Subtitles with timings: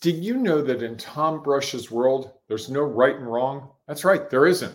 [0.00, 3.70] Did you know that in Tom Brush's world, there's no right and wrong?
[3.88, 4.74] That's right, there isn't.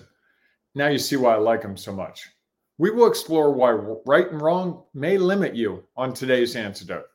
[0.75, 2.29] Now you see why I like him so much.
[2.77, 7.05] We will explore why right and wrong may limit you on today's antidote.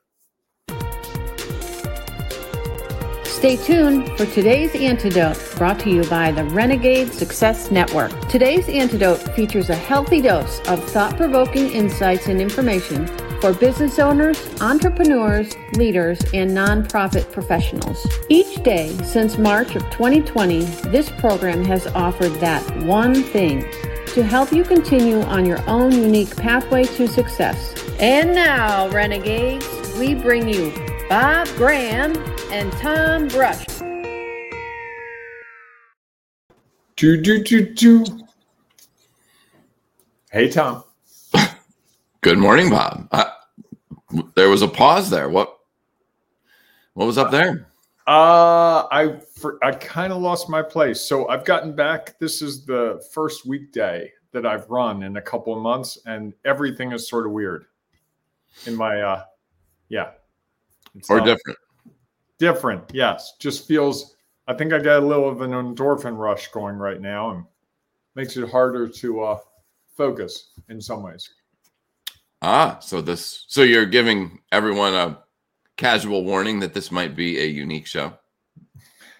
[3.25, 8.11] Stay tuned for today's antidote brought to you by the Renegade Success Network.
[8.27, 13.07] Today's antidote features a healthy dose of thought provoking insights and information
[13.41, 18.05] for business owners, entrepreneurs, leaders, and nonprofit professionals.
[18.27, 23.65] Each day since March of 2020, this program has offered that one thing
[24.07, 27.73] to help you continue on your own unique pathway to success.
[27.99, 29.67] And now, Renegades,
[29.97, 30.73] we bring you
[31.07, 32.17] Bob Graham
[32.51, 33.65] and Tom Brush.
[36.95, 38.05] Do, do, do, do.
[40.31, 40.83] Hey, Tom.
[42.21, 43.07] Good morning, Bob.
[43.11, 43.28] Uh,
[44.39, 45.27] there was a pause there.
[45.27, 45.53] What?
[46.93, 47.67] What was up there?
[48.07, 51.01] Uh, I for, I kind of lost my place.
[51.01, 52.17] So I've gotten back.
[52.19, 56.93] This is the first weekday that I've run in a couple of months, and everything
[56.93, 57.65] is sort of weird.
[58.65, 59.23] In my uh,
[59.89, 60.11] yeah,
[60.95, 61.59] it's or different.
[62.37, 63.33] Different, yes.
[63.39, 64.15] Just feels.
[64.47, 67.43] I think I got a little of an endorphin rush going right now, and
[68.15, 69.39] makes it harder to uh,
[69.95, 71.29] focus in some ways.
[72.41, 73.45] Ah, so this.
[73.47, 75.19] So you're giving everyone a
[75.77, 78.13] casual warning that this might be a unique show.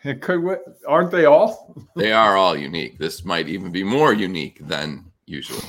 [0.04, 1.76] It could, aren't they all?
[1.96, 2.98] they are all unique.
[2.98, 5.62] This might even be more unique than usual.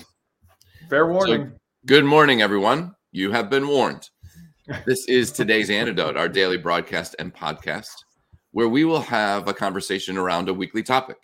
[0.89, 1.51] Fair warning.
[1.51, 2.95] So, good morning, everyone.
[3.13, 4.09] You have been warned.
[4.87, 8.05] This is today's antidote, our daily broadcast and podcast,
[8.53, 11.17] where we will have a conversation around a weekly topic.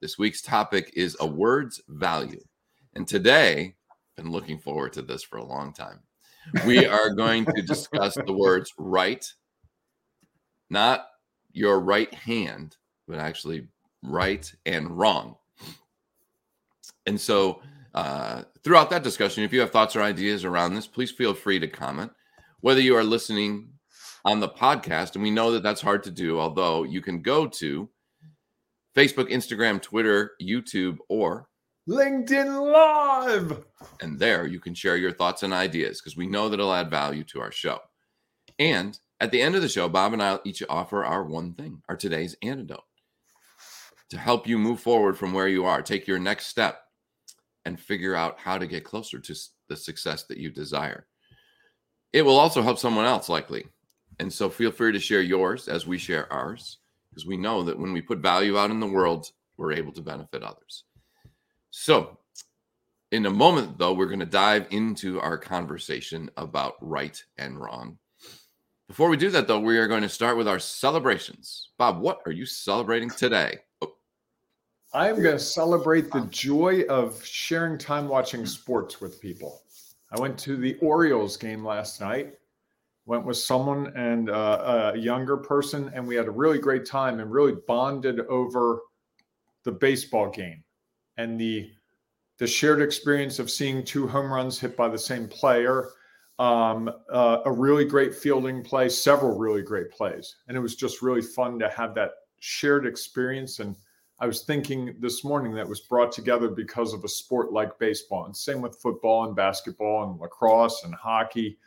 [0.00, 2.44] This week's topic is a word's value.
[2.94, 3.74] And today,
[4.16, 6.00] been looking forward to this for a long time.
[6.66, 9.24] We are going to discuss the words right,
[10.70, 11.06] not
[11.52, 13.68] your right hand, but actually
[14.02, 15.36] right and wrong.
[17.06, 17.62] And so,
[17.94, 21.58] uh, throughout that discussion, if you have thoughts or ideas around this, please feel free
[21.58, 22.10] to comment
[22.62, 23.68] whether you are listening
[24.24, 27.46] on the podcast, and we know that that's hard to do, although you can go
[27.46, 27.88] to
[28.96, 31.48] Facebook, Instagram, Twitter, YouTube, or
[31.88, 33.64] LinkedIn Live.
[34.00, 36.90] And there you can share your thoughts and ideas because we know that it'll add
[36.90, 37.80] value to our show.
[38.58, 41.82] And at the end of the show, Bob and I'll each offer our one thing,
[41.88, 42.84] our today's antidote
[44.10, 46.82] to help you move forward from where you are, take your next step,
[47.64, 49.34] and figure out how to get closer to
[49.70, 51.06] the success that you desire.
[52.12, 53.64] It will also help someone else, likely.
[54.18, 56.78] And so feel free to share yours as we share ours,
[57.08, 60.02] because we know that when we put value out in the world, we're able to
[60.02, 60.84] benefit others.
[61.74, 62.18] So,
[63.12, 67.96] in a moment, though, we're going to dive into our conversation about right and wrong.
[68.88, 71.70] Before we do that, though, we are going to start with our celebrations.
[71.78, 73.56] Bob, what are you celebrating today?
[73.80, 73.94] Oh.
[74.92, 79.62] I'm going to celebrate the joy of sharing time watching sports with people.
[80.10, 82.34] I went to the Orioles game last night.
[83.06, 87.18] Went with someone and uh, a younger person, and we had a really great time
[87.18, 88.80] and really bonded over
[89.64, 90.62] the baseball game
[91.22, 91.70] and the
[92.38, 95.90] the shared experience of seeing two home runs hit by the same player,
[96.38, 101.02] um, uh, a really great fielding play, several really great plays, and it was just
[101.02, 103.76] really fun to have that shared experience and
[104.22, 108.26] I was thinking this morning that was brought together because of a sport like baseball,
[108.26, 111.58] and same with football and basketball and lacrosse and hockey.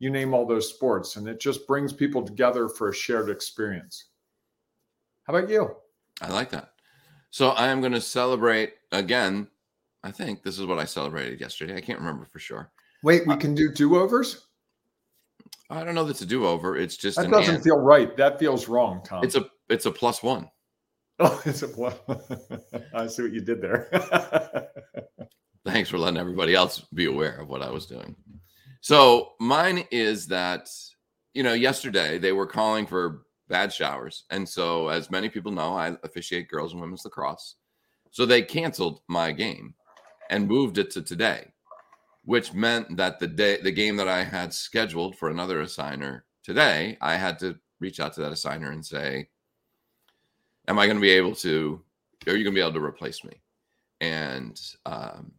[0.00, 4.06] You name all those sports, and it just brings people together for a shared experience.
[5.28, 5.76] How about you?
[6.20, 6.71] I like that.
[7.32, 9.48] So I am going to celebrate again.
[10.04, 11.74] I think this is what I celebrated yesterday.
[11.74, 12.70] I can't remember for sure.
[13.02, 14.46] Wait, we uh, can do do overs?
[15.70, 16.76] I don't know that's a do over.
[16.76, 18.14] It's just that doesn't feel right.
[18.18, 19.24] That feels wrong, Tom.
[19.24, 20.48] It's a it's a plus one.
[21.18, 21.94] Oh, it's a plus.
[22.94, 23.88] I see what you did there.
[25.64, 28.16] Thanks for letting everybody else be aware of what I was doing.
[28.80, 30.68] So mine is that,
[31.34, 34.24] you know, yesterday they were calling for bad showers.
[34.30, 37.56] And so, as many people know, I officiate girls and women's lacrosse.
[38.10, 39.74] So they canceled my game
[40.30, 41.52] and moved it to today,
[42.24, 46.96] which meant that the day, the game that I had scheduled for another assigner today,
[47.00, 49.28] I had to reach out to that assigner and say,
[50.68, 51.82] am I going to be able to,
[52.26, 53.42] are you going to be able to replace me?
[54.00, 55.32] And, um,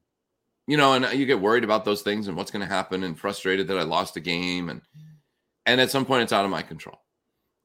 [0.67, 3.19] you know, and you get worried about those things and what's going to happen and
[3.19, 4.69] frustrated that I lost a game.
[4.69, 4.81] And,
[5.65, 6.99] and at some point it's out of my control.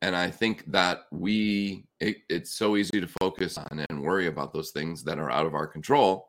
[0.00, 4.52] And I think that we, it, it's so easy to focus on and worry about
[4.52, 6.28] those things that are out of our control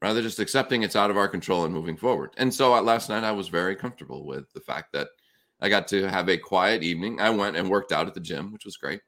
[0.00, 2.30] rather just accepting it's out of our control and moving forward.
[2.36, 5.08] And so uh, last night I was very comfortable with the fact that
[5.60, 7.20] I got to have a quiet evening.
[7.20, 9.00] I went and worked out at the gym, which was great.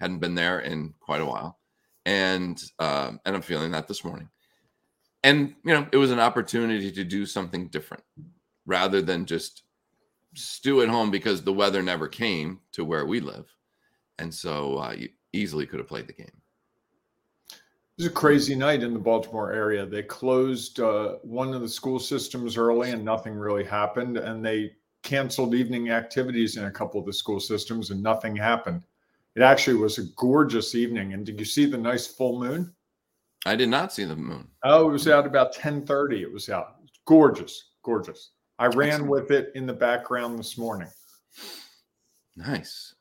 [0.00, 1.60] Hadn't been there in quite a while,
[2.04, 4.28] and um, and I'm feeling that this morning.
[5.22, 8.02] And you know, it was an opportunity to do something different
[8.66, 9.62] rather than just
[10.34, 13.46] stew at home because the weather never came to where we live,
[14.18, 16.42] and so uh, you easily could have played the game.
[17.50, 19.84] It was a crazy night in the Baltimore area.
[19.84, 24.16] They closed uh, one of the school systems early, and nothing really happened.
[24.16, 28.82] And they canceled evening activities in a couple of the school systems, and nothing happened.
[29.36, 31.12] It actually was a gorgeous evening.
[31.12, 32.72] And did you see the nice full moon?
[33.44, 34.48] I did not see the moon.
[34.62, 36.22] Oh, it was out about ten thirty.
[36.22, 36.76] It was out.
[37.04, 38.30] Gorgeous, gorgeous.
[38.62, 39.10] I ran Excellent.
[39.10, 40.86] with it in the background this morning.
[42.36, 42.94] Nice.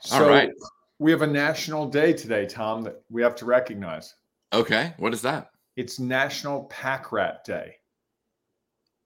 [0.00, 0.50] So All right.
[0.98, 4.16] we have a national day today, Tom, that we have to recognize.
[4.52, 4.92] Okay.
[4.98, 5.52] What is that?
[5.76, 7.76] It's National Pack Rat Day.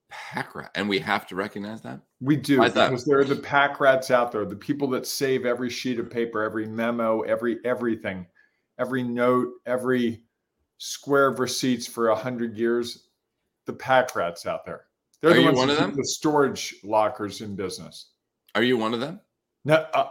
[0.09, 2.01] Pack rat, and we have to recognize that.
[2.21, 5.47] We do Why because there are the pack rats out there, the people that save
[5.47, 8.27] every sheet of paper, every memo, every everything,
[8.81, 10.25] every note, every
[10.79, 13.07] square of receipts for a hundred years.
[13.67, 14.87] The pack rats out there.
[15.23, 15.95] They're Are the you ones one of them?
[15.95, 18.13] The storage lockers in business.
[18.55, 19.21] Are you one of them?
[19.65, 20.09] No, uh,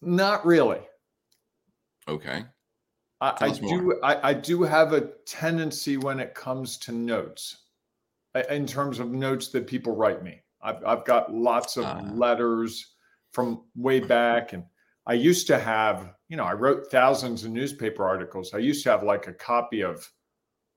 [0.00, 0.80] not really.
[2.08, 2.44] Okay.
[3.20, 4.00] I, I do.
[4.02, 7.64] I, I do have a tendency when it comes to notes,
[8.34, 10.40] uh, in terms of notes that people write me.
[10.62, 12.00] I've I've got lots of Ah.
[12.14, 12.94] letters
[13.32, 14.64] from way back, and
[15.06, 16.14] I used to have.
[16.28, 18.54] You know, I wrote thousands of newspaper articles.
[18.54, 20.08] I used to have like a copy of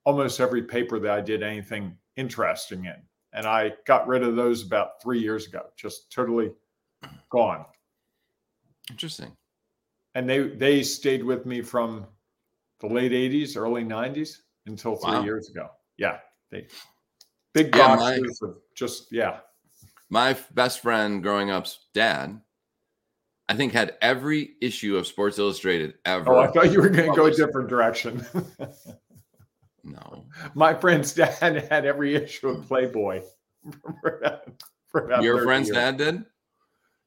[0.06, 2.96] almost every paper that I did anything interesting in,
[3.34, 5.64] and I got rid of those about three years ago.
[5.78, 6.52] Just totally
[7.30, 7.66] gone.
[8.90, 9.32] Interesting.
[10.16, 12.06] and they they stayed with me from
[12.82, 15.24] the late 80s early 90s until three Wow.
[15.24, 16.18] years ago yeah
[16.50, 16.68] they
[17.54, 19.40] big Yeah, my- boxes of just yeah
[20.10, 22.42] My best friend growing up's dad,
[23.48, 26.30] I think, had every issue of Sports Illustrated ever.
[26.34, 28.26] oh i thought you were going to go a different direction
[29.84, 30.26] no.
[30.56, 33.22] my friend's dad had every issue of playboy
[34.02, 34.42] for
[34.88, 35.78] for Your friend's years.
[35.78, 36.24] dad did?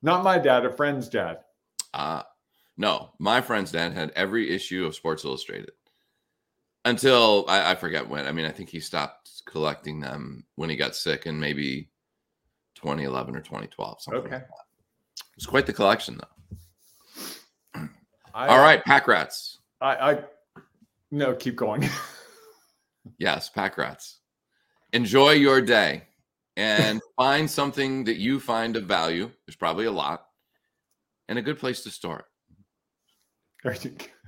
[0.03, 1.39] not my dad a friend's dad
[1.93, 2.23] Uh,
[2.77, 5.71] no, my friend's dad had every issue of Sports Illustrated
[6.85, 8.27] until I, I forget when.
[8.27, 11.91] I mean, I think he stopped collecting them when he got sick in maybe
[12.75, 14.03] 2011 or 2012.
[14.03, 14.49] Something like okay that.
[15.17, 17.87] It was quite the collection, though.
[18.35, 19.59] I, All right, pack rats.
[19.81, 20.19] i i
[21.13, 21.83] no keep going
[23.19, 24.21] Yes, pack rats.
[24.93, 26.03] Enjoy your day
[26.57, 29.31] and find something that you find of value.
[29.47, 30.27] There's probably a lot,
[31.29, 32.25] and a good place to store it.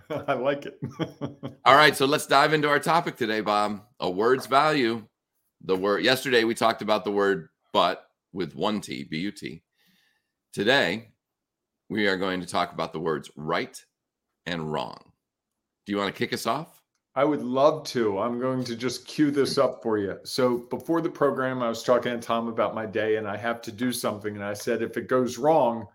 [0.29, 0.79] i like it
[1.65, 3.83] All right, so let's dive into our topic today, Bob.
[4.01, 5.05] A word's value.
[5.63, 9.63] The word yesterday we talked about the word but with one T, B U T.
[10.53, 11.09] Today
[11.89, 13.79] we are going to talk about the words right
[14.47, 15.13] and wrong.
[15.85, 16.83] Do you want to kick us off?
[17.17, 18.19] I would love to.
[18.19, 20.19] I'm going to just cue this up for you.
[20.25, 23.63] So before the program, I was talking to Tom about my day and I have
[23.63, 24.35] to do something.
[24.37, 25.87] And I said, if it goes wrong,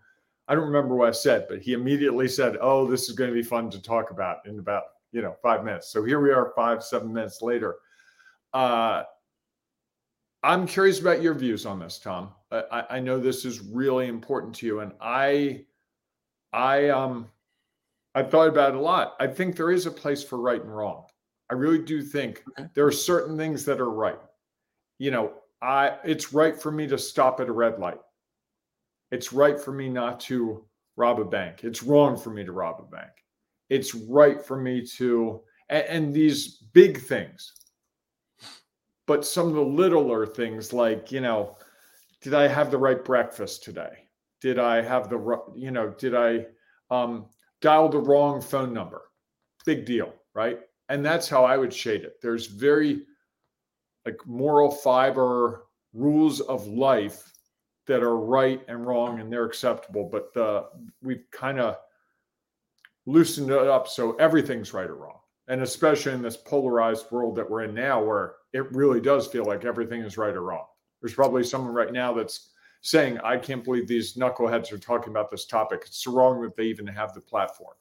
[0.48, 3.34] I don't remember what I said, but he immediately said, Oh, this is going to
[3.34, 4.82] be fun to talk about in about,
[5.12, 5.90] you know, five minutes.
[5.92, 7.76] So here we are, five, seven minutes later.
[8.52, 9.04] Uh,
[10.42, 12.32] I'm curious about your views on this, Tom.
[12.50, 15.64] I, I- know this is really important to you, and I,
[16.52, 17.28] I, um,
[18.16, 19.14] I've thought about it a lot.
[19.20, 21.04] I think there is a place for right and wrong.
[21.50, 22.68] I really do think Okay.
[22.74, 24.18] there are certain things that are right.
[24.98, 28.00] You know, I it's right for me to stop at a red light.
[29.10, 30.64] It's right for me not to
[30.96, 31.64] rob a bank.
[31.64, 33.10] It's wrong for me to rob a bank.
[33.68, 37.52] It's right for me to and, and these big things.
[39.06, 41.56] But some of the littler things like, you know,
[42.20, 44.08] did I have the right breakfast today?
[44.40, 45.18] Did I have the
[45.54, 46.46] you know, did I
[46.90, 47.26] um
[47.60, 49.02] dial the wrong phone number?
[49.64, 50.60] Big deal, right?
[50.92, 52.20] And that's how I would shade it.
[52.20, 53.06] There's very
[54.04, 57.32] like moral fiber rules of life
[57.86, 60.64] that are right and wrong and they're acceptable, but uh,
[61.02, 61.78] we've kind of
[63.06, 65.20] loosened it up so everything's right or wrong.
[65.48, 69.46] And especially in this polarized world that we're in now, where it really does feel
[69.46, 70.66] like everything is right or wrong.
[71.00, 72.50] There's probably someone right now that's
[72.82, 75.84] saying, I can't believe these knuckleheads are talking about this topic.
[75.86, 77.76] It's wrong that they even have the platform.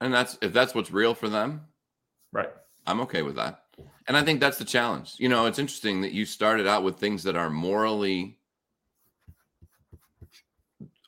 [0.00, 1.62] And that's if that's what's real for them,
[2.34, 2.50] Right.
[2.86, 3.62] I'm okay with that.
[4.08, 5.14] And I think that's the challenge.
[5.18, 8.38] You know, it's interesting that you started out with things that are morally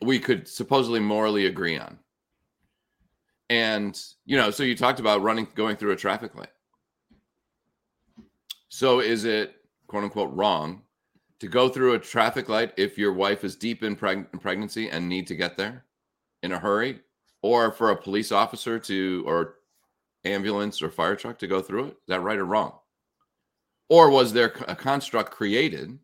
[0.02, 1.98] we could supposedly morally agree on.
[3.50, 6.50] And, you know, so you talked about running going through a traffic light.
[8.68, 10.82] So is it quote unquote wrong
[11.40, 14.90] to go through a traffic light if your wife is deep in, preg- in pregnancy
[14.90, 15.84] and need to get there
[16.42, 17.00] in a hurry,
[17.46, 19.56] or for a police officer to or
[20.24, 21.92] ambulance or fire truck to go through it?
[21.92, 22.72] Is that right or wrong?
[23.88, 25.98] Or was there a construct created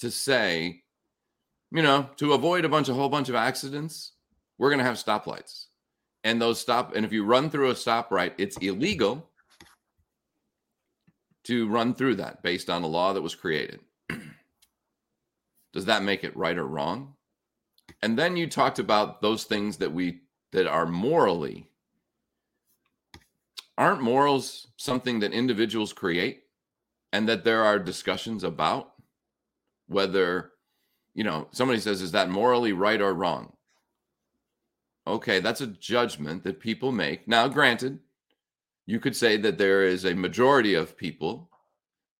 [0.00, 0.82] to say,
[1.70, 4.12] you know, to avoid a bunch, a whole bunch of accidents,
[4.58, 5.66] we're going to have stoplights.
[6.22, 9.28] And those stop, and if you run through a stop right, it's illegal
[11.44, 13.80] to run through that based on a law that was created.
[15.74, 17.14] Does that make it right or wrong?
[18.04, 20.20] And then you talked about those things that we
[20.52, 21.70] that are morally.
[23.78, 26.42] Aren't morals something that individuals create
[27.14, 28.92] and that there are discussions about?
[29.86, 30.52] Whether
[31.14, 33.54] you know somebody says is that morally right or wrong?
[35.06, 37.26] Okay that's a judgment that people make.
[37.26, 38.00] Now granted
[38.84, 41.48] you could say that there is a majority of people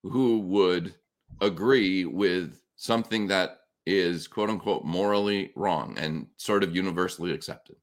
[0.03, 0.95] who would
[1.43, 7.77] agree with something that is quote unquote morally wrong and sort of universally accepted.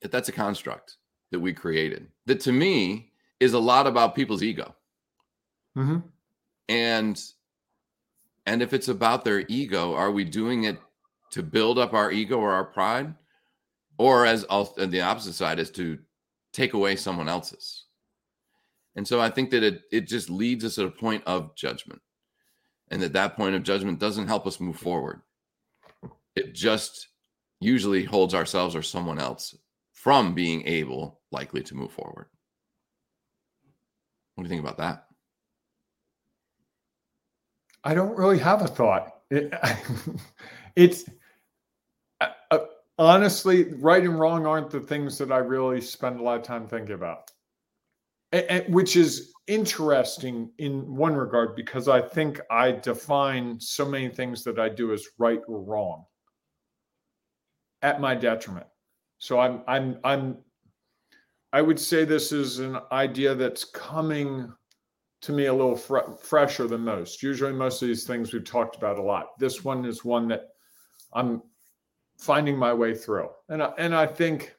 [0.00, 0.96] That that's a construct
[1.30, 4.74] that we created that to me is a lot about people's ego.
[5.76, 5.98] Mm-hmm.
[6.68, 7.20] and
[8.46, 10.78] and if it's about their ego are we doing it
[11.30, 13.12] to build up our ego or our pride?
[13.98, 15.98] Or as also and the opposite side is to
[16.52, 17.84] take away someone else's.
[18.96, 22.00] And so i think that it it just leads us at a point of judgment
[22.90, 25.22] and that that point of judgment doesn't help us move forward.
[26.36, 27.08] It just
[27.60, 29.56] usually holds ourselves or someone else
[29.92, 32.26] from being able likely to move forward.
[34.34, 35.06] What do you think about that?
[37.84, 39.14] I don't really have a thought.
[39.30, 39.52] It,
[40.76, 41.04] it's
[42.20, 42.58] uh, uh,
[42.98, 46.66] honestly, right and wrong aren't the things that I really spend a lot of time
[46.66, 47.30] thinking about,
[48.68, 54.58] which is interesting in one regard because I think I define so many things that
[54.58, 56.04] I do as right or wrong
[57.82, 58.66] at my detriment.
[59.18, 60.38] So I'm, I'm, I'm,
[61.52, 64.52] I would say this is an idea that's coming
[65.20, 67.22] to me a little fr- fresher than most.
[67.22, 69.38] Usually, most of these things we've talked about a lot.
[69.38, 70.48] This one is one that
[71.12, 71.42] I'm
[72.18, 74.54] finding my way through, and I, and I think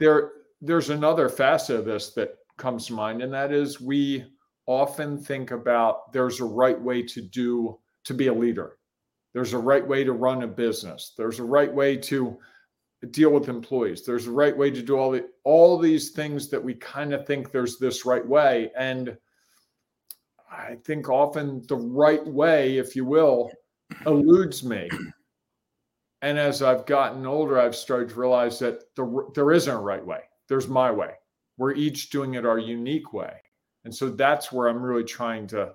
[0.00, 4.24] there there's another facet of this that comes to mind, and that is we
[4.66, 8.78] often think about there's a right way to do to be a leader.
[9.34, 11.12] There's a right way to run a business.
[11.18, 12.38] There's a right way to
[13.10, 14.06] deal with employees.
[14.06, 17.26] There's a right way to do all the all these things that we kind of
[17.26, 19.16] think there's this right way and
[20.52, 23.50] I think often the right way, if you will,
[24.06, 24.88] eludes me.
[26.20, 30.04] And as I've gotten older, I've started to realize that the, there isn't a right
[30.04, 30.20] way.
[30.48, 31.14] There's my way.
[31.56, 33.34] We're each doing it our unique way.
[33.84, 35.72] And so that's where I'm really trying to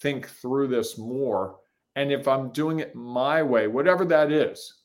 [0.00, 1.56] think through this more.
[1.96, 4.82] And if I'm doing it my way, whatever that is,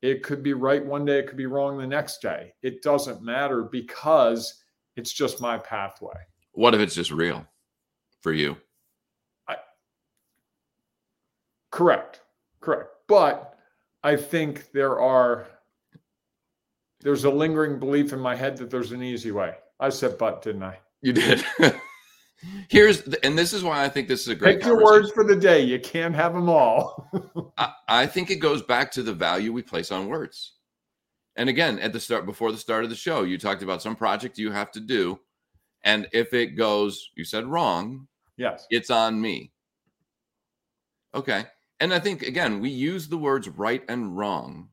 [0.00, 2.52] it could be right one day, it could be wrong the next day.
[2.62, 4.62] It doesn't matter because
[4.96, 6.14] it's just my pathway.
[6.52, 7.46] What if it's just real
[8.20, 8.56] for you?
[9.46, 9.56] I,
[11.70, 12.22] correct,
[12.60, 12.88] correct.
[13.06, 13.56] But
[14.02, 15.46] I think there are
[17.02, 19.54] there's a lingering belief in my head that there's an easy way.
[19.80, 20.78] I said but, didn't I?
[21.00, 21.44] You did.
[22.68, 24.58] Here's the, and this is why I think this is a great.
[24.58, 25.60] Pick your words for the day.
[25.60, 27.08] You can't have them all.
[27.58, 30.54] I, I think it goes back to the value we place on words.
[31.36, 33.96] And again, at the start, before the start of the show, you talked about some
[33.96, 35.20] project you have to do,
[35.84, 39.52] and if it goes, you said wrong, yes, it's on me.
[41.14, 41.44] Okay,
[41.80, 44.68] and I think again, we use the words right and wrong.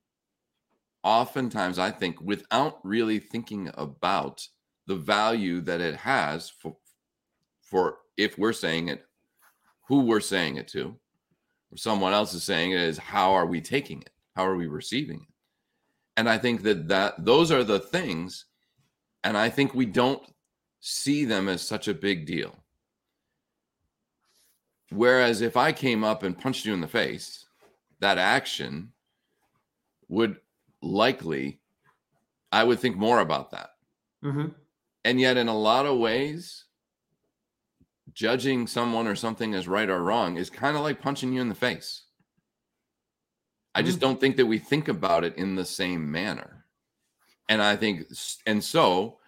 [1.03, 4.45] Oftentimes, I think without really thinking about
[4.87, 6.75] the value that it has for
[7.61, 9.05] for if we're saying it,
[9.87, 10.95] who we're saying it to,
[11.71, 14.09] or someone else is saying it is how are we taking it?
[14.35, 15.33] How are we receiving it?
[16.17, 18.45] And I think that that those are the things,
[19.23, 20.21] and I think we don't
[20.81, 22.55] see them as such a big deal.
[24.91, 27.45] Whereas if I came up and punched you in the face,
[27.99, 28.91] that action
[30.07, 30.37] would
[30.81, 31.59] likely,
[32.51, 33.71] I would think more about that.
[34.23, 34.47] mm-hmm.
[35.05, 36.65] And yet, in a lot of ways,
[38.13, 41.49] judging someone or something as right or wrong is kind of like punching you in
[41.49, 42.03] the face.
[43.73, 46.65] I just don't think that we think about it in the same manner.
[47.47, 48.07] And I think,
[48.45, 49.19] and so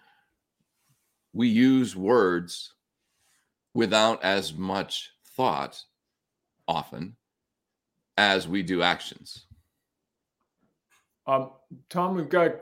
[1.32, 2.74] we use words
[3.72, 5.82] without as much thought
[6.68, 7.16] often
[8.18, 9.46] as we do actions.
[11.26, 11.50] Um,
[11.88, 12.60] Tom, we've got a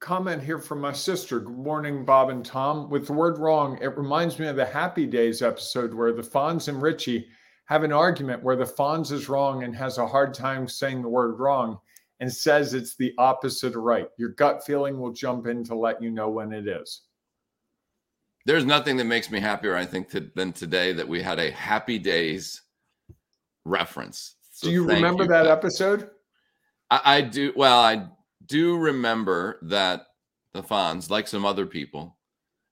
[0.00, 1.40] comment here from my sister.
[1.40, 2.88] Good morning, Bob and Tom.
[2.88, 6.68] With the word wrong, it reminds me of the Happy Days episode where the Fonz
[6.68, 7.26] and Richie
[7.64, 11.08] have an argument where the Fonz is wrong and has a hard time saying the
[11.08, 11.78] word wrong
[12.20, 14.08] and says it's the opposite of right.
[14.16, 17.02] Your gut feeling will jump in to let you know when it is.
[18.46, 21.50] There's nothing that makes me happier, I think, to, than today that we had a
[21.50, 22.62] Happy Days
[23.64, 24.36] reference.
[24.52, 26.10] So do you remember you that episode?
[26.90, 27.52] I, I do.
[27.56, 28.06] Well, I
[28.46, 30.06] do remember that
[30.52, 32.16] the Fonz, like some other people,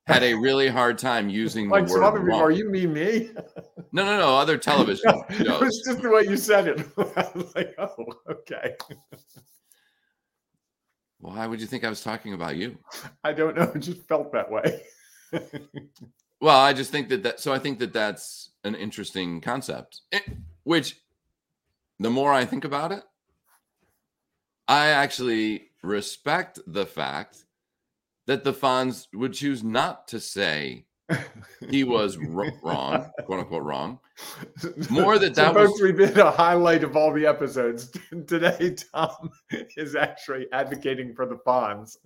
[0.07, 1.99] had a really hard time using like the word.
[1.99, 3.31] Some other people, are you me me?
[3.93, 4.37] no, no, no.
[4.37, 5.41] Other television no, shows.
[5.41, 6.87] It was just the way you said it.
[7.17, 7.95] I was like, oh,
[8.31, 8.77] okay.
[11.21, 12.77] Why would you think I was talking about you?
[13.23, 13.73] I don't know.
[13.75, 14.83] It just felt that way.
[16.41, 17.41] well, I just think that that.
[17.41, 20.33] So I think that that's an interesting concept, it, eh,
[20.65, 21.01] which
[21.99, 23.05] the more I think about it,
[24.69, 27.45] I actually respect the fact
[28.27, 30.87] that the Fonz would choose not to say
[31.69, 32.17] he was
[32.63, 33.99] wrong, quote unquote wrong.
[34.91, 37.91] More that that supposed was to be a highlight of all the episodes.
[38.27, 39.31] Today, Tom
[39.77, 41.99] is actually advocating for the Fonz.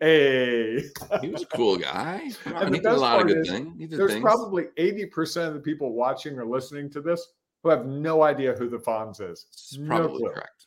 [0.00, 0.82] hey,
[1.20, 2.30] he was a cool guy.
[2.44, 3.90] He did a lot of good things.
[3.90, 4.22] There's things.
[4.22, 7.26] probably eighty percent of the people watching or listening to this
[7.62, 9.46] who have no idea who the Fonz is.
[9.50, 10.63] It's probably no correct.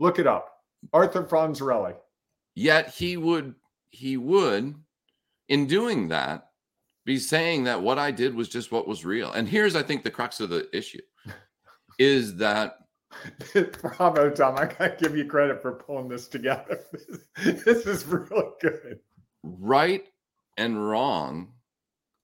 [0.00, 0.56] Look it up.
[0.92, 1.94] Arthur Fonzarelli.
[2.56, 3.54] Yet he would
[3.90, 4.74] he would
[5.48, 6.48] in doing that
[7.04, 9.30] be saying that what I did was just what was real.
[9.32, 11.00] And here's I think the crux of the issue
[11.98, 12.76] is that
[13.82, 14.56] Bravo, Tom.
[14.56, 16.80] I gotta give you credit for pulling this together.
[17.42, 19.00] this is really good.
[19.42, 20.06] Right
[20.56, 21.52] and wrong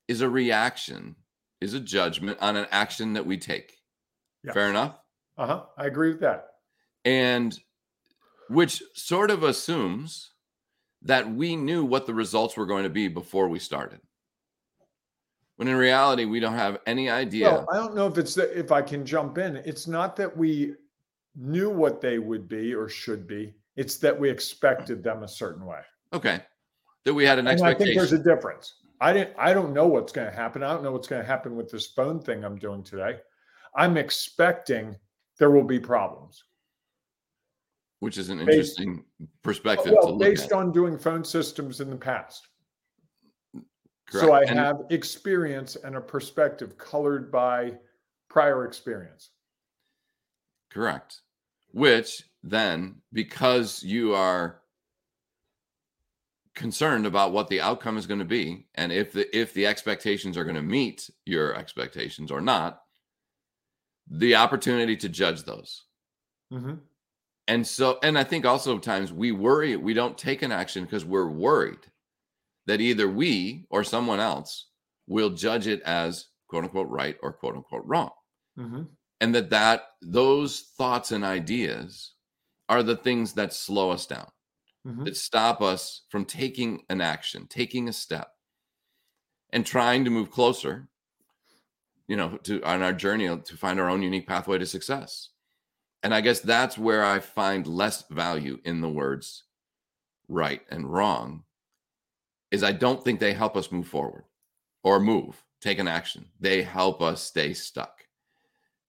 [0.09, 1.17] is a reaction,
[1.61, 3.75] is a judgment on an action that we take.
[4.45, 4.53] Yeah.
[4.53, 4.99] Fair enough?
[5.37, 5.65] Uh-huh.
[5.77, 6.47] I agree with that.
[7.05, 7.59] And
[8.49, 10.31] which sort of assumes
[11.03, 14.01] that we knew what the results were going to be before we started.
[15.57, 17.51] When in reality, we don't have any idea.
[17.51, 19.57] Well, I don't know if it's that if I can jump in.
[19.57, 20.75] It's not that we
[21.35, 23.55] knew what they would be or should be.
[23.77, 25.81] It's that we expected them a certain way.
[26.13, 26.41] Okay.
[27.05, 27.83] That we had an and expectation.
[27.83, 28.75] I think there's a difference.
[29.01, 30.63] I didn't I don't know what's going to happen.
[30.63, 33.19] I don't know what's going to happen with this phone thing I'm doing today.
[33.77, 34.97] I'm expecting
[35.39, 36.43] there will be problems
[38.07, 40.53] which is an interesting based, perspective well, based at.
[40.53, 42.47] on doing phone systems in the past.
[44.09, 44.25] Correct.
[44.25, 47.73] So I and, have experience and a perspective colored by
[48.31, 49.31] prior experience.
[50.71, 51.23] Correct.
[51.73, 54.61] Which then, because you are
[56.55, 60.37] concerned about what the outcome is going to be, and if the if the expectations
[60.37, 62.83] are going to meet your expectations or not,
[64.09, 65.87] the opportunity to judge those.
[66.53, 66.75] Mm-hmm.
[67.49, 71.05] And so, and I think also times we worry, we don't take an action because
[71.05, 71.79] we're worried
[72.67, 74.67] that either we or someone else
[75.07, 78.11] will judge it as quote unquote right or quote unquote wrong.
[78.59, 78.83] Mm-hmm.
[79.21, 82.13] And that that those thoughts and ideas
[82.69, 84.29] are the things that slow us down,
[84.87, 85.05] mm-hmm.
[85.05, 88.33] that stop us from taking an action, taking a step,
[89.51, 90.89] and trying to move closer,
[92.09, 95.31] you know, to on our journey to find our own unique pathway to success.
[96.03, 99.45] And I guess that's where I find less value in the words
[100.29, 101.45] right and wrong
[102.51, 104.25] is I don't think they help us move forward
[104.85, 106.27] or move, take an action.
[106.41, 108.05] They help us stay stuck.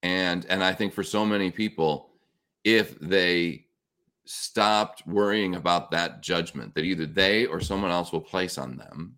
[0.04, 2.12] And and I think for so many people
[2.64, 3.66] if they
[4.26, 9.18] stopped worrying about that judgment that either they or someone else will place on them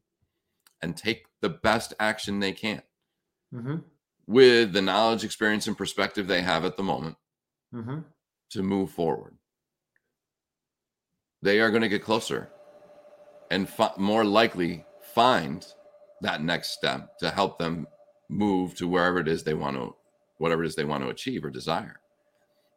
[0.82, 2.82] and take the best action they can
[3.54, 3.78] mm-hmm.
[4.28, 7.16] with the knowledge, experience, and perspective they have at the moment
[7.74, 8.00] mm-hmm.
[8.52, 9.36] to move forward.
[11.42, 12.50] They are going to get closer
[13.50, 15.66] and fi- more likely find
[16.22, 17.88] that next step to help them
[18.28, 19.96] move to wherever it is they want to,
[20.38, 22.00] whatever it is they want to achieve or desire.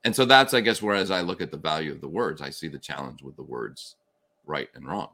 [0.05, 2.41] And so that's, I guess, where as I look at the value of the words,
[2.41, 3.97] I see the challenge with the words
[4.47, 5.11] right and wrong.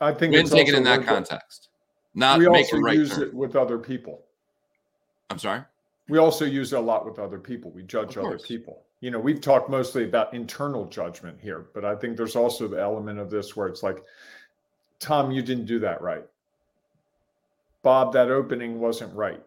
[0.00, 1.70] I think we take it in that context,
[2.14, 3.22] not we make also right use turn.
[3.22, 4.22] it with other people.
[5.30, 5.62] I'm sorry
[6.08, 7.70] we also use it a lot with other people.
[7.70, 8.82] We judge other people.
[9.00, 12.80] You know, we've talked mostly about internal judgment here, but I think there's also the
[12.80, 14.02] element of this where it's like,
[14.98, 16.24] Tom, you didn't do that right.
[17.82, 19.40] Bob, that opening wasn't right.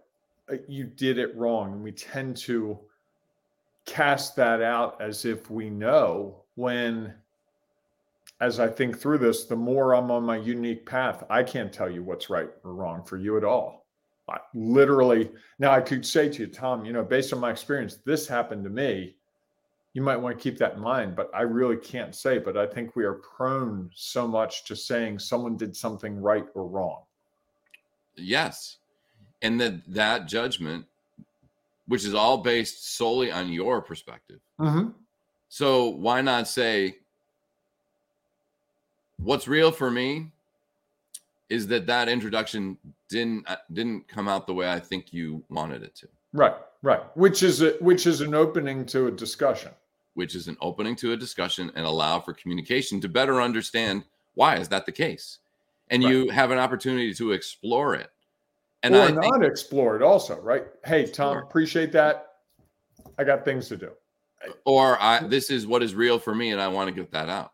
[0.50, 1.74] Uh, you did it wrong.
[1.74, 2.80] And we tend to
[3.86, 7.14] cast that out as if we know when,
[8.40, 11.90] as I think through this, the more I'm on my unique path, I can't tell
[11.90, 13.81] you what's right or wrong for you at all
[14.30, 15.30] I literally
[15.60, 18.64] now I could say to you, Tom, you know, based on my experience, this happened
[18.64, 19.16] to me.
[19.94, 22.38] you might want to keep that in mind, but I really can't say.
[22.38, 26.66] But I think we are prone so much to saying someone did something right or
[26.66, 27.02] wrong.
[28.16, 28.78] Yes.
[29.42, 30.86] And that that judgment,
[31.88, 34.40] which is all based solely on your perspective.
[34.60, 34.90] Mm-hmm.
[35.50, 37.00] So why not say
[39.18, 40.32] what's real for me
[41.50, 42.78] is that that introduction
[43.12, 46.08] didn't uh, didn't come out the way I think you wanted it to.
[46.34, 47.02] Right, right.
[47.16, 49.72] Which is a, which is an opening to a discussion.
[50.14, 54.58] Which is an opening to a discussion and allow for communication to better understand why
[54.58, 55.40] is that the case,
[55.90, 56.12] and right.
[56.12, 58.10] you have an opportunity to explore it.
[58.84, 60.64] And or I not think, explore it also, right?
[60.86, 62.28] Hey, Tom, appreciate that.
[63.20, 63.92] I got things to do.
[64.66, 67.30] Or I this is what is real for me, and I want to get that
[67.30, 67.52] out.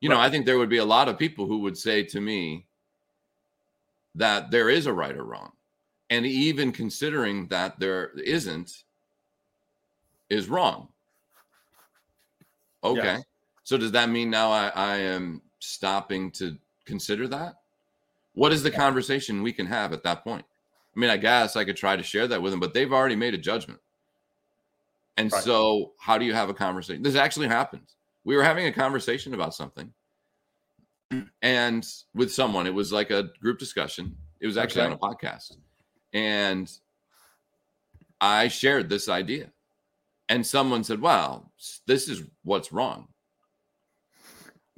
[0.00, 0.16] You right.
[0.16, 2.66] know, I think there would be a lot of people who would say to me
[4.14, 5.52] that there is a right or wrong.
[6.10, 8.84] And even considering that there isn't
[10.30, 10.88] is wrong.
[12.82, 13.02] Okay.
[13.02, 13.24] Yes.
[13.64, 17.54] So does that mean now I, I am stopping to consider that?
[18.34, 20.44] What is the conversation we can have at that point?
[20.94, 23.16] I mean, I guess I could try to share that with them, but they've already
[23.16, 23.80] made a judgment.
[25.16, 25.42] And right.
[25.42, 27.02] so, how do you have a conversation?
[27.02, 27.96] This actually happens.
[28.24, 29.92] We were having a conversation about something,
[31.42, 34.16] and with someone, it was like a group discussion.
[34.40, 34.92] It was actually okay.
[34.92, 35.56] on a podcast,
[36.12, 36.70] and
[38.20, 39.50] I shared this idea,
[40.28, 41.52] and someone said, "Well,
[41.86, 43.08] this is what's wrong.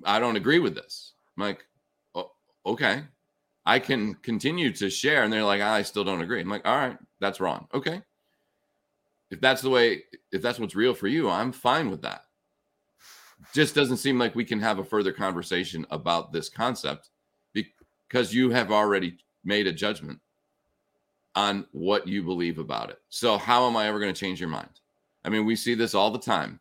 [0.04, 1.64] I don't agree with this." I'm like,
[2.14, 2.30] oh,
[2.64, 3.02] "Okay."
[3.66, 5.24] I can continue to share.
[5.24, 6.40] And they're like, I still don't agree.
[6.40, 7.66] I'm like, all right, that's wrong.
[7.74, 8.00] Okay.
[9.32, 12.22] If that's the way, if that's what's real for you, I'm fine with that.
[13.52, 17.10] Just doesn't seem like we can have a further conversation about this concept
[17.52, 20.20] because you have already made a judgment
[21.34, 23.00] on what you believe about it.
[23.08, 24.80] So, how am I ever going to change your mind?
[25.24, 26.60] I mean, we see this all the time,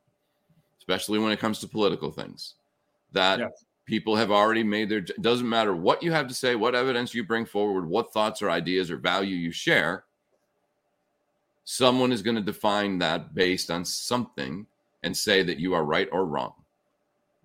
[0.78, 2.56] especially when it comes to political things.
[3.14, 6.76] That yes people have already made their doesn't matter what you have to say what
[6.76, 10.06] evidence you bring forward what thoughts or ideas or value you share
[11.64, 14.66] someone is going to define that based on something
[15.04, 16.54] and say that you are right or wrong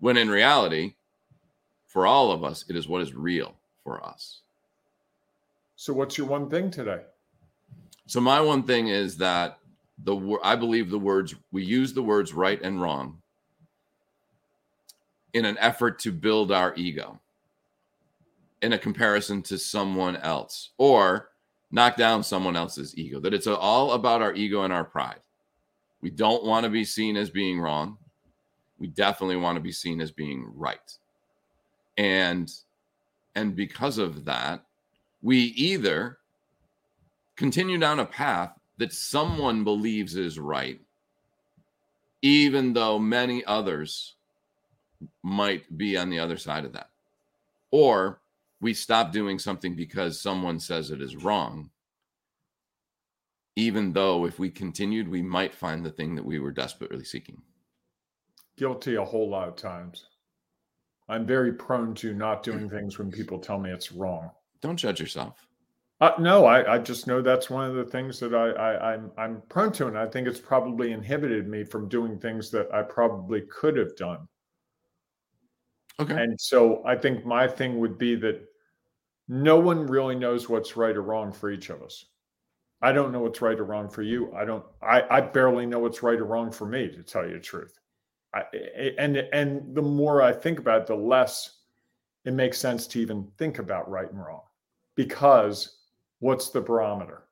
[0.01, 0.95] when in reality
[1.87, 4.41] for all of us it is what is real for us
[5.77, 6.99] so what's your one thing today
[8.07, 9.57] so my one thing is that
[10.03, 13.21] the i believe the words we use the words right and wrong
[15.33, 17.21] in an effort to build our ego
[18.61, 21.29] in a comparison to someone else or
[21.71, 23.19] knock down someone else's ego.
[23.19, 25.19] That it's all about our ego and our pride.
[26.01, 27.97] We don't want to be seen as being wrong.
[28.81, 30.97] We definitely want to be seen as being right.
[31.97, 32.51] And
[33.35, 34.65] and because of that,
[35.21, 36.17] we either
[37.37, 40.81] continue down a path that someone believes is right
[42.21, 44.15] even though many others
[45.23, 46.89] might be on the other side of that.
[47.71, 48.21] Or
[48.59, 51.71] we stop doing something because someone says it is wrong,
[53.55, 57.41] even though if we continued, we might find the thing that we were desperately seeking.
[58.61, 60.05] Guilty a whole lot of times.
[61.09, 64.29] I'm very prone to not doing things when people tell me it's wrong.
[64.61, 65.47] Don't judge yourself.
[65.99, 69.11] Uh, no, I, I just know that's one of the things that I, I I'm
[69.17, 72.83] I'm prone to, and I think it's probably inhibited me from doing things that I
[72.83, 74.27] probably could have done.
[75.99, 76.13] Okay.
[76.13, 78.47] And so I think my thing would be that
[79.27, 82.05] no one really knows what's right or wrong for each of us.
[82.79, 84.31] I don't know what's right or wrong for you.
[84.35, 84.63] I don't.
[84.83, 87.80] I, I barely know what's right or wrong for me, to tell you the truth.
[88.33, 88.43] I,
[88.97, 91.57] and and the more I think about it, the less
[92.23, 94.43] it makes sense to even think about right and wrong,
[94.95, 95.79] because
[96.19, 97.23] what's the barometer?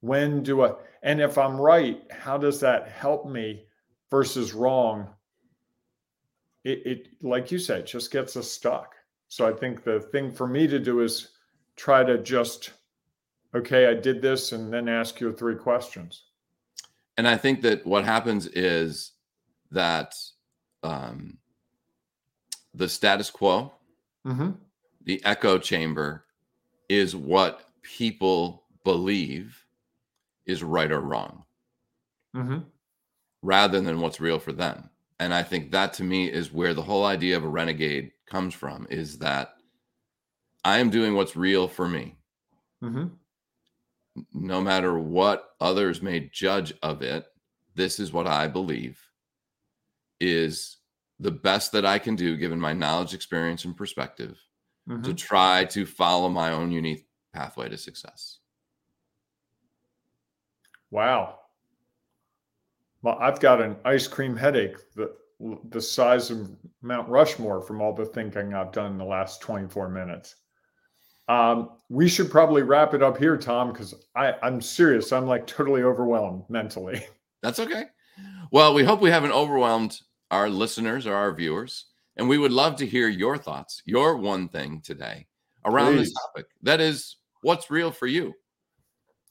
[0.00, 0.72] When do I?
[1.02, 3.66] And if I'm right, how does that help me
[4.10, 5.08] versus wrong
[6.64, 8.94] it, it like you said just gets us stuck
[9.28, 11.30] so i think the thing for me to do is
[11.76, 12.72] try to just
[13.54, 16.26] okay i did this and then ask you three questions
[17.16, 19.13] and i think that what happens is
[19.74, 20.14] that
[20.82, 21.38] um,
[22.74, 23.72] the status quo
[24.26, 24.50] mm-hmm.
[25.04, 26.24] the echo chamber
[26.88, 29.64] is what people believe
[30.46, 31.44] is right or wrong
[32.34, 32.58] mm-hmm.
[33.42, 36.82] rather than what's real for them and i think that to me is where the
[36.82, 39.54] whole idea of a renegade comes from is that
[40.64, 42.16] i am doing what's real for me
[42.82, 43.06] mm-hmm.
[44.32, 47.26] no matter what others may judge of it
[47.74, 49.00] this is what i believe
[50.24, 50.78] is
[51.20, 54.38] the best that i can do given my knowledge experience and perspective
[54.88, 55.02] mm-hmm.
[55.02, 58.38] to try to follow my own unique pathway to success
[60.90, 61.38] wow
[63.02, 65.14] Well, I've got an ice cream headache the,
[65.70, 66.50] the size of
[66.82, 70.36] Mount Rushmore from all the thinking I've done in the last 24 minutes.
[71.28, 75.12] Um, we should probably wrap it up here, Tom, because I'm serious.
[75.12, 77.04] I'm like totally overwhelmed mentally.
[77.42, 77.84] That's okay.
[78.50, 80.00] Well, we hope we haven't overwhelmed
[80.34, 81.86] our listeners or our viewers.
[82.16, 85.26] And we would love to hear your thoughts, your one thing today
[85.64, 86.08] around Please.
[86.08, 86.46] this topic.
[86.62, 88.34] That is what's real for you.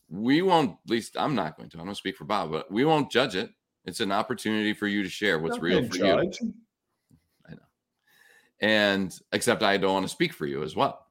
[0.09, 2.85] We won't, at least I'm not going to, I don't speak for Bob, but we
[2.85, 3.49] won't judge it.
[3.85, 6.39] It's an opportunity for you to share what's real for judge.
[6.41, 6.53] you.
[7.47, 7.59] I know.
[8.61, 11.07] And except I don't want to speak for you as well.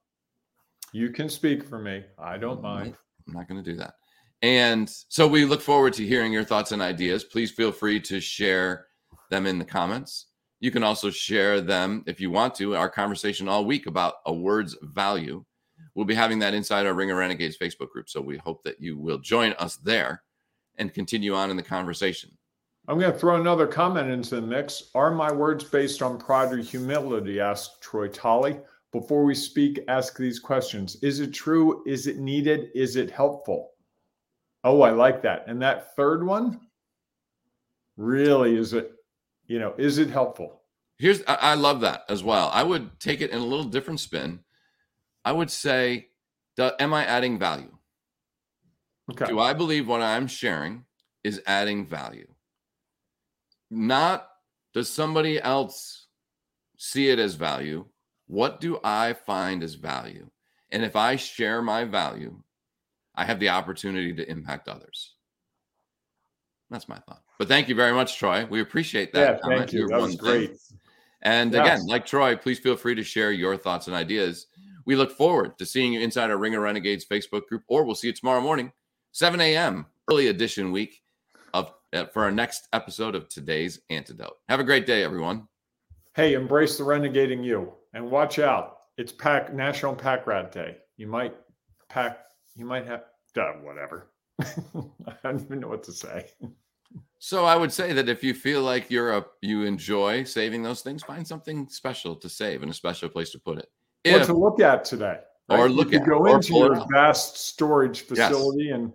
[0.93, 2.05] You can speak for me.
[2.19, 2.97] I don't mind.
[3.27, 3.95] I'm not going to do that.
[4.43, 7.25] And so we look forward to hearing your thoughts and ideas.
[7.25, 8.87] Please feel free to share
[9.33, 10.27] them in the comments.
[10.61, 12.77] You can also share them if you want to.
[12.77, 15.45] Our conversation all week about a word's value.
[15.97, 18.09] We'll be having that inside our Ring of Renegades Facebook group.
[18.09, 20.23] So we hope that you will join us there
[20.77, 22.31] and continue on in the conversation.
[22.87, 24.91] I'm going to throw another comment into the mix.
[24.95, 27.41] Are my words based on pride or humility?
[27.41, 28.61] asked Troy Tolley.
[28.93, 31.83] Before we speak, ask these questions Is it true?
[31.87, 32.71] Is it needed?
[32.75, 33.71] Is it helpful?
[34.65, 35.45] Oh, I like that.
[35.47, 36.61] And that third one
[37.97, 38.93] really is it
[39.53, 40.63] you know, is it helpful?
[40.99, 42.49] Here's I love that as well.
[42.55, 44.41] I would take it in a little different spin.
[45.27, 46.09] I would say,
[46.59, 47.77] am I adding value?
[49.11, 49.27] Okay.
[49.27, 50.87] Do I believe what I'm sharing
[51.23, 52.29] is adding value?
[53.71, 54.27] Not
[54.73, 56.07] does somebody else
[56.79, 57.85] see it as value?
[58.29, 60.31] What do I find as value?
[60.71, 62.43] And if I share my value,
[63.15, 65.15] I have the opportunity to impact others.
[66.73, 67.23] That's my thought.
[67.39, 68.47] But thank you very much, Troy.
[68.47, 69.41] We appreciate that.
[69.45, 69.87] Yeah, thank you.
[69.89, 70.51] That was great.
[70.51, 70.79] Thing.
[71.23, 71.67] And yes.
[71.67, 74.47] again, like Troy, please feel free to share your thoughts and ideas.
[74.85, 77.95] We look forward to seeing you inside our Ring of Renegades Facebook group, or we'll
[77.95, 78.73] see you tomorrow morning,
[79.13, 79.87] 7 a.m.
[80.11, 81.03] early edition week
[81.55, 84.39] of uh, for our next episode of today's antidote.
[84.49, 85.47] Have a great day, everyone.
[86.15, 88.79] Hey, embrace the renegading you, and watch out.
[88.99, 90.79] It's Pack National Pack Rat Day.
[90.97, 91.35] You might
[91.89, 92.25] pack.
[92.57, 93.05] You might have.
[93.35, 94.11] Uh, whatever.
[94.43, 96.31] I don't even know what to say.
[97.25, 100.81] So I would say that if you feel like you're a you enjoy saving those
[100.81, 103.69] things, find something special to save and a special place to put it.
[104.03, 105.21] If, or to look at today.
[105.49, 105.61] Right?
[105.61, 108.75] Or look you at go into your vast storage facility yes.
[108.75, 108.93] and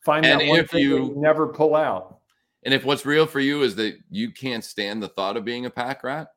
[0.00, 2.20] find and that one thing you, you never pull out.
[2.64, 5.66] And if what's real for you is that you can't stand the thought of being
[5.66, 6.28] a pack rat,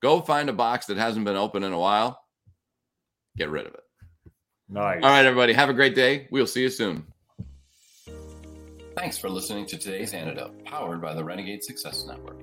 [0.00, 2.24] go find a box that hasn't been open in a while.
[3.36, 3.84] Get rid of it.
[4.70, 5.02] Nice.
[5.02, 5.52] All right, everybody.
[5.52, 6.26] Have a great day.
[6.30, 7.06] We'll see you soon.
[8.96, 12.40] Thanks for listening to today's antidote, powered by the Renegade Success Network.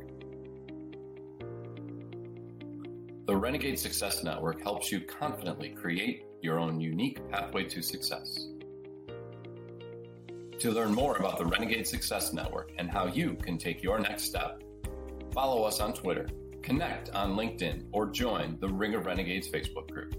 [3.26, 8.50] The Renegade Success Network helps you confidently create your own unique pathway to success.
[10.60, 14.26] To learn more about the Renegade Success Network and how you can take your next
[14.26, 14.62] step,
[15.34, 16.28] follow us on Twitter,
[16.62, 20.14] connect on LinkedIn, or join the Ring of Renegades Facebook group.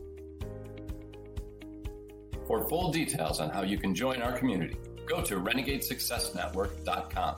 [2.49, 7.37] For full details on how you can join our community, go to renegadesuccessnetwork.com.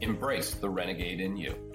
[0.00, 1.69] Embrace the renegade in you.